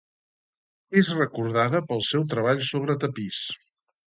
És 1.01 1.11
recordada 1.17 1.83
pel 1.93 2.01
seu 2.09 2.25
treball 2.33 2.65
sobre 2.71 2.97
tapís. 3.05 3.45